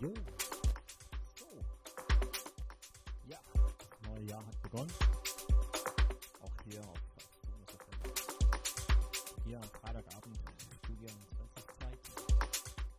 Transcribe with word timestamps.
Jo. 0.00 0.14
So. 1.34 1.46
Ja, 3.26 3.38
das 3.52 4.08
neue 4.08 4.22
Jahr 4.26 4.46
hat 4.46 4.62
begonnen. 4.62 4.92
Auch 6.40 6.52
hier 6.64 6.80
auf. 6.82 7.00
Hier 9.44 9.56
am 9.56 9.64
Freitagabend, 9.64 10.38
Studio 10.84 11.08
20 11.08 11.66
Zeit. 11.80 11.98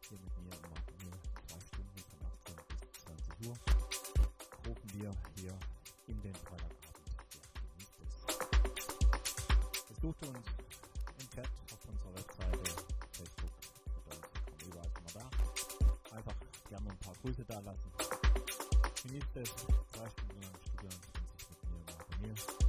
Hier 0.09 0.19
mit 0.19 0.37
mir 0.43 0.55
immer 0.57 0.79
nur 1.05 1.15
zwei 1.47 1.59
Stunden 1.67 1.99
von 2.09 2.19
18 2.27 2.55
bis 2.67 2.91
20 3.05 3.47
Uhr. 3.47 3.55
Rufen 4.67 4.89
wir 4.99 5.11
hier 5.35 5.55
in 6.07 6.21
den 6.21 6.35
Freitagabend. 6.35 6.75
Ja, 7.31 7.43
genießt 7.77 7.97
es. 8.03 9.95
Besucht 9.95 10.21
uns 10.23 10.58
da 17.63 17.71
lassen. 17.71 17.91
Genießt 19.03 19.35
es, 19.35 19.55
zwei 19.55 20.09
Stunden 20.09 20.41
lang 20.41 20.51
Studio 20.61 20.89
20 20.89 21.49
mit 21.49 21.69
mir, 21.69 21.81
Marco 21.87 22.11
mir. 22.21 22.68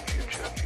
future. 0.00 0.61